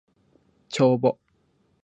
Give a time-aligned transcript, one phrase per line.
[0.67, 1.19] 帳簿